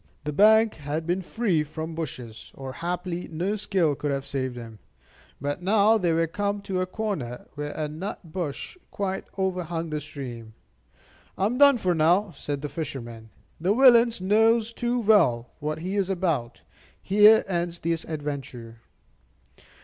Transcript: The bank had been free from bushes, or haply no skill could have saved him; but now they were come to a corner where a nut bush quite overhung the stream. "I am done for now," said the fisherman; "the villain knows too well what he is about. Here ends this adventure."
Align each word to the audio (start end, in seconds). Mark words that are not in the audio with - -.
The 0.23 0.33
bank 0.33 0.77
had 0.77 1.05
been 1.05 1.21
free 1.21 1.63
from 1.63 1.93
bushes, 1.93 2.51
or 2.55 2.73
haply 2.73 3.27
no 3.27 3.55
skill 3.55 3.93
could 3.93 4.09
have 4.09 4.25
saved 4.25 4.57
him; 4.57 4.79
but 5.39 5.61
now 5.61 5.99
they 5.99 6.11
were 6.11 6.25
come 6.25 6.59
to 6.61 6.81
a 6.81 6.87
corner 6.87 7.45
where 7.53 7.71
a 7.73 7.87
nut 7.87 8.17
bush 8.23 8.79
quite 8.89 9.25
overhung 9.37 9.91
the 9.91 10.01
stream. 10.01 10.55
"I 11.37 11.45
am 11.45 11.59
done 11.59 11.77
for 11.77 11.93
now," 11.93 12.31
said 12.31 12.63
the 12.63 12.67
fisherman; 12.67 13.29
"the 13.59 13.75
villain 13.75 14.11
knows 14.21 14.73
too 14.73 14.99
well 14.99 15.51
what 15.59 15.77
he 15.77 15.95
is 15.97 16.09
about. 16.09 16.61
Here 16.99 17.45
ends 17.47 17.77
this 17.77 18.03
adventure." 18.05 18.77